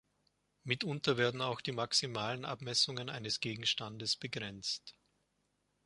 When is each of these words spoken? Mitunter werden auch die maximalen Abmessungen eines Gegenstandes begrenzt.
Mitunter 0.63 1.17
werden 1.17 1.43
auch 1.43 1.61
die 1.61 1.73
maximalen 1.73 2.43
Abmessungen 2.43 3.07
eines 3.07 3.39
Gegenstandes 3.39 4.15
begrenzt. 4.15 4.95